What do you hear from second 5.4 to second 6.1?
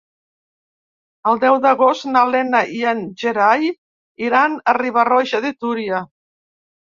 de Túria.